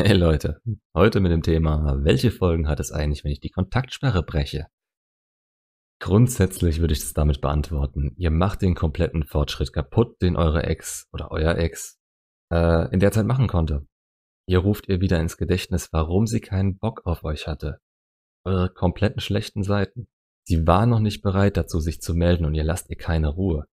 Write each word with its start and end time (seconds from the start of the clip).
Hey 0.00 0.14
Leute, 0.14 0.62
heute 0.94 1.18
mit 1.18 1.32
dem 1.32 1.42
Thema, 1.42 1.98
welche 2.04 2.30
Folgen 2.30 2.68
hat 2.68 2.78
es 2.78 2.92
eigentlich, 2.92 3.24
wenn 3.24 3.32
ich 3.32 3.40
die 3.40 3.50
Kontaktsperre 3.50 4.22
breche? 4.22 4.68
Grundsätzlich 6.00 6.78
würde 6.78 6.92
ich 6.92 7.00
das 7.00 7.14
damit 7.14 7.40
beantworten, 7.40 8.14
ihr 8.16 8.30
macht 8.30 8.62
den 8.62 8.76
kompletten 8.76 9.24
Fortschritt 9.24 9.72
kaputt, 9.72 10.22
den 10.22 10.36
eure 10.36 10.62
Ex 10.62 11.08
oder 11.12 11.32
euer 11.32 11.56
Ex 11.56 11.98
äh, 12.52 12.88
in 12.92 13.00
der 13.00 13.10
Zeit 13.10 13.26
machen 13.26 13.48
konnte. 13.48 13.88
Ihr 14.46 14.60
ruft 14.60 14.88
ihr 14.88 15.00
wieder 15.00 15.18
ins 15.18 15.36
Gedächtnis, 15.36 15.88
warum 15.92 16.28
sie 16.28 16.40
keinen 16.40 16.78
Bock 16.78 17.04
auf 17.04 17.24
euch 17.24 17.48
hatte. 17.48 17.80
Eure 18.44 18.72
kompletten 18.72 19.20
schlechten 19.20 19.64
Seiten. 19.64 20.06
Sie 20.46 20.64
war 20.64 20.86
noch 20.86 21.00
nicht 21.00 21.22
bereit 21.22 21.56
dazu, 21.56 21.80
sich 21.80 22.00
zu 22.00 22.14
melden 22.14 22.44
und 22.44 22.54
ihr 22.54 22.62
lasst 22.62 22.88
ihr 22.88 22.96
keine 22.96 23.30
Ruhe. 23.30 23.66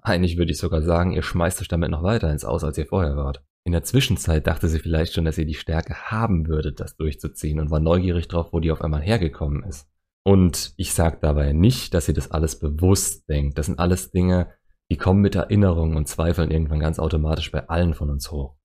Eigentlich 0.00 0.38
würde 0.38 0.52
ich 0.52 0.58
sogar 0.58 0.82
sagen, 0.82 1.10
ihr 1.10 1.24
schmeißt 1.24 1.60
euch 1.60 1.68
damit 1.68 1.90
noch 1.90 2.04
weiter 2.04 2.30
ins 2.30 2.44
Aus, 2.44 2.62
als 2.62 2.78
ihr 2.78 2.86
vorher 2.86 3.16
wart. 3.16 3.42
In 3.66 3.72
der 3.72 3.82
Zwischenzeit 3.82 4.46
dachte 4.46 4.68
sie 4.68 4.78
vielleicht 4.78 5.12
schon, 5.12 5.24
dass 5.24 5.38
ihr 5.38 5.44
die 5.44 5.54
Stärke 5.54 6.12
haben 6.12 6.46
würdet, 6.46 6.78
das 6.78 6.96
durchzuziehen 6.96 7.58
und 7.58 7.68
war 7.72 7.80
neugierig 7.80 8.28
drauf, 8.28 8.52
wo 8.52 8.60
die 8.60 8.70
auf 8.70 8.80
einmal 8.80 9.02
hergekommen 9.02 9.64
ist. 9.64 9.88
Und 10.24 10.72
ich 10.76 10.94
sage 10.94 11.18
dabei 11.20 11.52
nicht, 11.52 11.92
dass 11.92 12.06
sie 12.06 12.12
das 12.12 12.30
alles 12.30 12.60
bewusst 12.60 13.28
denkt. 13.28 13.58
Das 13.58 13.66
sind 13.66 13.80
alles 13.80 14.12
Dinge, 14.12 14.52
die 14.88 14.96
kommen 14.96 15.20
mit 15.20 15.34
Erinnerungen 15.34 15.96
und 15.96 16.06
Zweifeln 16.06 16.52
irgendwann 16.52 16.78
ganz 16.78 17.00
automatisch 17.00 17.50
bei 17.50 17.68
allen 17.68 17.94
von 17.94 18.08
uns 18.08 18.30
hoch. 18.30 18.56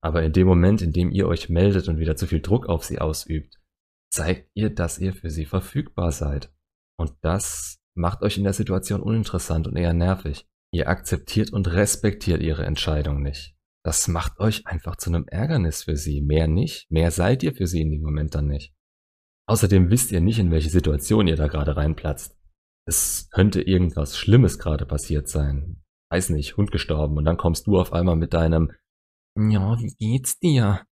Aber 0.00 0.22
in 0.22 0.32
dem 0.32 0.46
Moment, 0.46 0.80
in 0.80 0.92
dem 0.92 1.10
ihr 1.10 1.28
euch 1.28 1.50
meldet 1.50 1.88
und 1.88 1.98
wieder 1.98 2.16
zu 2.16 2.26
viel 2.26 2.40
Druck 2.40 2.66
auf 2.66 2.82
sie 2.82 2.98
ausübt, 2.98 3.58
zeigt 4.10 4.48
ihr, 4.54 4.70
dass 4.70 4.98
ihr 4.98 5.12
für 5.12 5.28
sie 5.28 5.44
verfügbar 5.44 6.12
seid. 6.12 6.50
Und 6.98 7.12
das 7.20 7.78
macht 7.94 8.22
euch 8.22 8.38
in 8.38 8.44
der 8.44 8.54
Situation 8.54 9.02
uninteressant 9.02 9.68
und 9.68 9.76
eher 9.76 9.92
nervig. 9.92 10.48
Ihr 10.72 10.88
akzeptiert 10.88 11.52
und 11.52 11.70
respektiert 11.70 12.40
ihre 12.40 12.64
Entscheidung 12.64 13.20
nicht. 13.20 13.55
Das 13.86 14.08
macht 14.08 14.40
euch 14.40 14.66
einfach 14.66 14.96
zu 14.96 15.10
einem 15.10 15.28
Ärgernis 15.28 15.84
für 15.84 15.96
sie. 15.96 16.20
Mehr 16.20 16.48
nicht. 16.48 16.90
Mehr 16.90 17.12
seid 17.12 17.44
ihr 17.44 17.54
für 17.54 17.68
sie 17.68 17.82
in 17.82 17.92
dem 17.92 18.02
Moment 18.02 18.34
dann 18.34 18.48
nicht. 18.48 18.74
Außerdem 19.48 19.92
wisst 19.92 20.10
ihr 20.10 20.20
nicht, 20.20 20.40
in 20.40 20.50
welche 20.50 20.70
Situation 20.70 21.28
ihr 21.28 21.36
da 21.36 21.46
gerade 21.46 21.76
reinplatzt. 21.76 22.36
Es 22.88 23.30
könnte 23.30 23.62
irgendwas 23.62 24.18
Schlimmes 24.18 24.58
gerade 24.58 24.86
passiert 24.86 25.28
sein. 25.28 25.84
Weiß 26.10 26.30
nicht, 26.30 26.56
Hund 26.56 26.72
gestorben 26.72 27.16
und 27.16 27.24
dann 27.26 27.36
kommst 27.36 27.68
du 27.68 27.78
auf 27.78 27.92
einmal 27.92 28.16
mit 28.16 28.34
deinem 28.34 28.72
Ja, 29.38 29.78
wie 29.78 29.94
geht's 30.00 30.40
dir? 30.40 30.84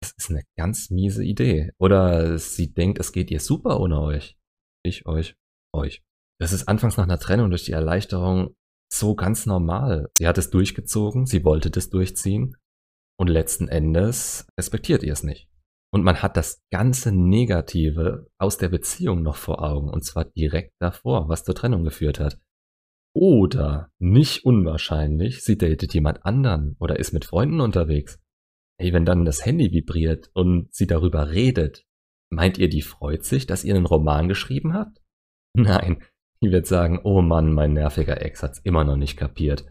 Das 0.00 0.14
ist 0.16 0.30
eine 0.30 0.44
ganz 0.56 0.88
miese 0.88 1.22
Idee. 1.22 1.72
Oder 1.78 2.38
sie 2.38 2.72
denkt, 2.72 2.98
es 3.00 3.12
geht 3.12 3.30
ihr 3.30 3.40
super 3.40 3.80
ohne 3.80 4.00
euch. 4.00 4.38
Ich, 4.82 5.04
euch, 5.04 5.36
euch. 5.74 6.02
Das 6.40 6.54
ist 6.54 6.68
anfangs 6.68 6.96
nach 6.96 7.04
einer 7.04 7.18
Trennung 7.18 7.50
durch 7.50 7.64
die 7.64 7.72
Erleichterung 7.72 8.56
so 8.92 9.14
ganz 9.14 9.46
normal. 9.46 10.10
Sie 10.18 10.26
hat 10.26 10.38
es 10.38 10.50
durchgezogen, 10.50 11.26
sie 11.26 11.44
wollte 11.44 11.70
das 11.70 11.90
durchziehen 11.90 12.56
und 13.18 13.28
letzten 13.28 13.68
Endes 13.68 14.46
respektiert 14.58 15.02
ihr 15.02 15.12
es 15.12 15.22
nicht. 15.22 15.48
Und 15.92 16.04
man 16.04 16.22
hat 16.22 16.36
das 16.36 16.62
ganze 16.70 17.12
Negative 17.12 18.28
aus 18.38 18.58
der 18.58 18.68
Beziehung 18.68 19.22
noch 19.22 19.36
vor 19.36 19.62
Augen 19.62 19.88
und 19.88 20.04
zwar 20.04 20.24
direkt 20.24 20.74
davor, 20.80 21.28
was 21.28 21.44
zur 21.44 21.54
Trennung 21.54 21.84
geführt 21.84 22.20
hat. 22.20 22.40
Oder, 23.12 23.90
nicht 23.98 24.44
unwahrscheinlich, 24.44 25.42
sie 25.42 25.58
datet 25.58 25.92
jemand 25.94 26.24
anderen 26.24 26.76
oder 26.78 26.98
ist 26.98 27.12
mit 27.12 27.24
Freunden 27.24 27.60
unterwegs. 27.60 28.20
Hey, 28.78 28.92
wenn 28.92 29.04
dann 29.04 29.24
das 29.24 29.44
Handy 29.44 29.72
vibriert 29.72 30.30
und 30.32 30.72
sie 30.72 30.86
darüber 30.86 31.30
redet, 31.30 31.84
meint 32.30 32.56
ihr, 32.56 32.68
die 32.68 32.82
freut 32.82 33.24
sich, 33.24 33.46
dass 33.46 33.64
ihr 33.64 33.74
einen 33.74 33.86
Roman 33.86 34.28
geschrieben 34.28 34.74
habt? 34.74 35.02
Nein, 35.54 36.04
die 36.42 36.50
wird 36.50 36.66
sagen, 36.66 37.00
oh 37.04 37.22
Mann, 37.22 37.52
mein 37.52 37.72
nerviger 37.72 38.22
Ex 38.22 38.42
hat's 38.42 38.60
immer 38.60 38.84
noch 38.84 38.96
nicht 38.96 39.16
kapiert. 39.16 39.64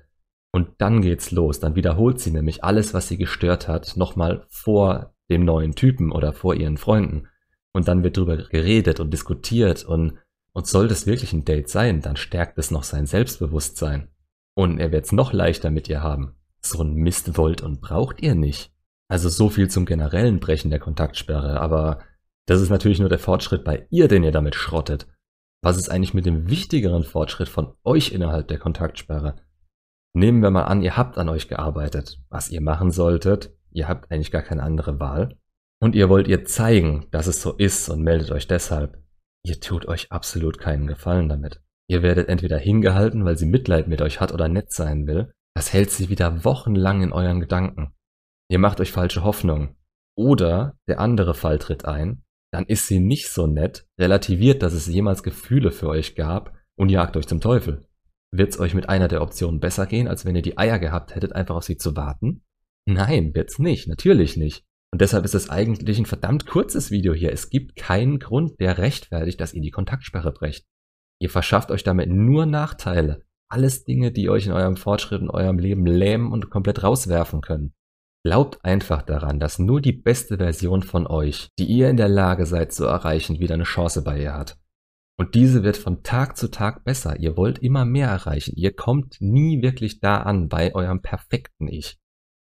Und 0.52 0.70
dann 0.80 1.02
geht's 1.02 1.32
los. 1.32 1.60
Dann 1.60 1.76
wiederholt 1.76 2.20
sie 2.20 2.32
nämlich 2.32 2.64
alles, 2.64 2.94
was 2.94 3.08
sie 3.08 3.18
gestört 3.18 3.68
hat, 3.68 3.98
nochmal 3.98 4.46
vor 4.50 5.14
dem 5.30 5.46
neuen 5.46 5.76
Typen 5.76 6.12
oder 6.12 6.34
vor 6.34 6.56
ihren 6.56 6.78
Freunden. 6.78 7.28
Und 7.72 7.88
dann 7.88 8.04
wird 8.04 8.18
drüber 8.18 8.38
geredet 8.38 9.00
und 9.00 9.12
diskutiert 9.12 9.86
und, 9.86 10.18
und 10.54 10.68
soll 10.68 10.88
das 10.88 11.06
wirklich 11.06 11.34
ein 11.34 11.46
Date 11.46 11.70
sein, 11.70 12.02
dann 12.02 12.16
stärkt 12.16 12.58
es 12.58 12.72
noch 12.72 12.84
sein 12.84 13.06
Selbstbewusstsein. 13.06 14.10
Und 14.56 14.80
er 14.80 14.92
wird's 14.92 15.12
noch 15.12 15.34
leichter 15.34 15.70
mit 15.70 15.88
ihr 15.88 16.02
haben. 16.02 16.36
So 16.62 16.82
ein 16.82 16.96
Mist 16.96 17.38
wollt 17.38 17.62
und 17.62 17.80
braucht 17.80 18.22
ihr 18.22 18.36
nicht. 18.36 18.72
Also 19.08 19.30
so 19.30 19.50
viel 19.50 19.70
zum 19.70 19.86
generellen 19.86 20.40
Brechen 20.40 20.72
der 20.72 20.80
Kontaktsperre, 20.80 21.60
aber 21.62 22.00
das 22.46 22.62
ist 22.62 22.70
natürlich 22.70 23.00
nur 23.00 23.10
der 23.10 23.20
Fortschritt 23.20 23.64
bei 23.64 23.88
ihr, 23.92 24.08
den 24.08 24.24
ihr 24.24 24.32
damit 24.32 24.56
schrottet. 24.56 25.08
Was 25.62 25.78
ist 25.78 25.90
eigentlich 25.90 26.14
mit 26.14 26.26
dem 26.26 26.50
wichtigeren 26.50 27.04
Fortschritt 27.04 27.50
von 27.50 27.74
euch 27.84 28.12
innerhalb 28.12 28.48
der 28.48 28.60
Kontaktsperre? 28.60 29.36
Nehmen 30.14 30.42
wir 30.42 30.52
mal 30.52 30.64
an, 30.64 30.82
ihr 30.82 30.96
habt 30.96 31.18
an 31.18 31.30
euch 31.30 31.48
gearbeitet, 31.48 32.20
was 32.30 32.50
ihr 32.50 32.62
machen 32.62 32.92
solltet, 32.92 33.54
ihr 33.72 33.88
habt 33.88 34.12
eigentlich 34.12 34.32
gar 34.32 34.42
keine 34.42 34.64
andere 34.64 35.00
Wahl 35.00 35.38
und 35.82 35.96
ihr 35.96 36.10
wollt 36.10 36.28
ihr 36.28 36.46
zeigen, 36.46 37.08
dass 37.12 37.28
es 37.28 37.42
so 37.42 37.54
ist 37.54 37.90
und 37.90 38.02
meldet 38.02 38.32
euch 38.32 38.48
deshalb. 38.48 39.02
Ihr 39.46 39.60
tut 39.60 39.86
euch 39.88 40.12
absolut 40.12 40.60
keinen 40.60 40.88
Gefallen 40.88 41.30
damit. 41.30 41.62
Ihr 41.88 42.04
werdet 42.04 42.30
entweder 42.30 42.58
hingehalten, 42.58 43.26
weil 43.26 43.38
sie 43.38 43.46
Mitleid 43.46 43.88
mit 43.88 44.02
euch 44.02 44.20
hat 44.20 44.34
oder 44.34 44.48
nett 44.48 44.72
sein 44.72 45.08
will. 45.08 45.32
Das 45.56 45.74
hält 45.74 45.92
sie 45.92 46.10
wieder 46.10 46.44
wochenlang 46.44 47.02
in 47.02 47.14
euren 47.14 47.40
Gedanken. 47.40 47.94
Ihr 48.50 48.60
macht 48.60 48.80
euch 48.80 48.92
falsche 48.92 49.24
Hoffnungen. 49.24 49.76
Oder 50.16 50.78
der 50.88 51.00
andere 51.00 51.34
Fall 51.34 51.60
tritt 51.60 51.86
ein 51.86 52.24
dann 52.52 52.66
ist 52.66 52.88
sie 52.88 53.00
nicht 53.00 53.30
so 53.30 53.48
nett, 53.48 53.88
relativiert, 54.00 54.64
dass 54.64 54.74
es 54.74 54.88
jemals 54.88 55.24
Gefühle 55.24 55.72
für 55.72 55.88
euch 55.88 56.16
gab 56.16 56.54
und 56.76 56.90
jagt 56.90 57.16
euch 57.18 57.28
zum 57.28 57.42
Teufel. 57.42 57.86
Wird's 58.32 58.60
euch 58.60 58.74
mit 58.74 58.90
einer 58.90 59.08
der 59.08 59.22
Optionen 59.22 59.60
besser 59.60 59.86
gehen, 59.86 60.08
als 60.08 60.26
wenn 60.26 60.36
ihr 60.36 60.42
die 60.42 60.58
Eier 60.58 60.80
gehabt 60.80 61.16
hättet, 61.16 61.36
einfach 61.36 61.56
auf 61.56 61.64
sie 61.64 61.78
zu 61.78 61.96
warten? 61.96 62.44
Nein, 62.86 63.34
wird's 63.34 63.60
nicht, 63.60 63.88
natürlich 63.88 64.38
nicht. 64.38 64.64
Und 64.92 65.02
deshalb 65.02 65.26
ist 65.26 65.36
es 65.36 65.50
eigentlich 65.50 66.00
ein 66.00 66.06
verdammt 66.06 66.48
kurzes 66.48 66.90
Video 66.90 67.14
hier. 67.14 67.32
Es 67.32 67.50
gibt 67.50 67.76
keinen 67.76 68.20
Grund, 68.20 68.60
der 68.60 68.78
rechtfertigt, 68.78 69.40
dass 69.40 69.54
ihr 69.54 69.62
die 69.62 69.72
Kontaktsperre 69.72 70.32
brecht. 70.32 70.66
Ihr 71.20 71.30
verschafft 71.30 71.70
euch 71.70 71.84
damit 71.84 72.10
nur 72.10 72.46
Nachteile. 72.46 73.24
Alles 73.50 73.84
Dinge, 73.84 74.12
die 74.12 74.30
euch 74.30 74.46
in 74.46 74.52
eurem 74.52 74.78
Fortschritt 74.78 75.22
in 75.22 75.30
eurem 75.30 75.60
Leben 75.60 75.86
lähmen 75.86 76.32
und 76.32 76.50
komplett 76.50 76.84
rauswerfen 76.84 77.42
können. 77.42 77.74
Glaubt 78.26 78.64
einfach 78.66 79.02
daran, 79.02 79.40
dass 79.40 79.60
nur 79.60 79.82
die 79.82 79.94
beste 79.94 80.38
Version 80.38 80.84
von 80.84 81.08
euch, 81.08 81.50
die 81.58 81.66
ihr 81.66 81.90
in 81.90 81.98
der 81.98 82.10
Lage 82.10 82.46
seid 82.46 82.74
zu 82.74 82.86
erreichen, 82.86 83.40
wieder 83.40 83.54
eine 83.54 83.64
Chance 83.64 84.04
bei 84.04 84.22
ihr 84.22 84.34
hat. 84.34 84.58
Und 85.18 85.36
diese 85.36 85.64
wird 85.64 85.78
von 85.78 86.04
Tag 86.04 86.38
zu 86.38 86.50
Tag 86.50 86.84
besser. 86.84 87.20
Ihr 87.20 87.36
wollt 87.36 87.60
immer 87.60 87.86
mehr 87.86 88.08
erreichen. 88.08 88.54
Ihr 88.56 88.74
kommt 88.74 89.18
nie 89.20 89.62
wirklich 89.62 90.00
da 90.00 90.18
an 90.18 90.48
bei 90.48 90.74
eurem 90.74 91.02
perfekten 91.02 91.68
Ich. 91.68 91.98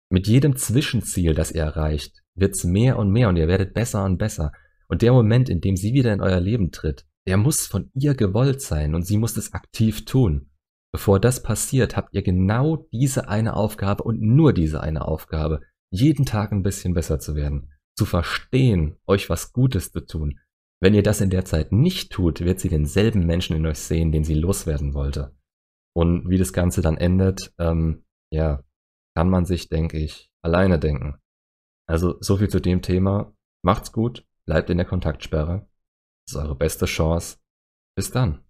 Mit 0.09 0.27
jedem 0.27 0.55
Zwischenziel, 0.55 1.33
das 1.33 1.51
ihr 1.51 1.63
erreicht, 1.63 2.21
wird's 2.35 2.63
mehr 2.63 2.97
und 2.97 3.11
mehr 3.11 3.29
und 3.29 3.37
ihr 3.37 3.47
werdet 3.47 3.73
besser 3.73 4.03
und 4.03 4.17
besser. 4.17 4.51
Und 4.87 5.01
der 5.01 5.13
Moment, 5.13 5.49
in 5.49 5.61
dem 5.61 5.77
sie 5.77 5.93
wieder 5.93 6.13
in 6.13 6.21
euer 6.21 6.39
Leben 6.41 6.71
tritt, 6.71 7.05
der 7.27 7.37
muss 7.37 7.65
von 7.65 7.91
ihr 7.93 8.13
gewollt 8.13 8.61
sein 8.61 8.93
und 8.93 9.05
sie 9.05 9.17
muss 9.17 9.37
es 9.37 9.53
aktiv 9.53 10.05
tun. 10.05 10.50
Bevor 10.91 11.19
das 11.19 11.41
passiert, 11.41 11.95
habt 11.95 12.13
ihr 12.13 12.21
genau 12.21 12.87
diese 12.91 13.29
eine 13.29 13.55
Aufgabe 13.55 14.03
und 14.03 14.21
nur 14.21 14.53
diese 14.53 14.81
eine 14.81 15.07
Aufgabe, 15.07 15.61
jeden 15.89 16.25
Tag 16.25 16.51
ein 16.51 16.63
bisschen 16.63 16.93
besser 16.93 17.19
zu 17.19 17.35
werden, 17.35 17.71
zu 17.95 18.05
verstehen, 18.05 18.97
euch 19.07 19.29
was 19.29 19.53
Gutes 19.53 19.91
zu 19.91 20.01
tun. 20.01 20.39
Wenn 20.81 20.93
ihr 20.93 21.03
das 21.03 21.21
in 21.21 21.29
der 21.29 21.45
Zeit 21.45 21.71
nicht 21.71 22.11
tut, 22.11 22.41
wird 22.41 22.59
sie 22.59 22.69
denselben 22.69 23.25
Menschen 23.25 23.55
in 23.55 23.65
euch 23.65 23.79
sehen, 23.79 24.11
den 24.11 24.23
sie 24.23 24.33
loswerden 24.33 24.93
wollte. 24.93 25.35
Und 25.93 26.29
wie 26.29 26.37
das 26.37 26.53
Ganze 26.53 26.81
dann 26.81 26.97
endet, 26.97 27.53
ähm, 27.59 28.03
ja, 28.31 28.63
kann 29.15 29.29
man 29.29 29.45
sich, 29.45 29.69
denke 29.69 29.97
ich, 29.99 30.31
alleine 30.41 30.79
denken. 30.79 31.19
Also 31.87 32.17
so 32.21 32.37
viel 32.37 32.49
zu 32.49 32.59
dem 32.59 32.81
Thema. 32.81 33.33
Macht's 33.63 33.91
gut, 33.91 34.25
bleibt 34.45 34.69
in 34.69 34.77
der 34.77 34.87
Kontaktsperre. 34.87 35.67
Das 36.25 36.35
ist 36.35 36.41
eure 36.41 36.55
beste 36.55 36.85
Chance. 36.85 37.37
Bis 37.95 38.11
dann. 38.11 38.43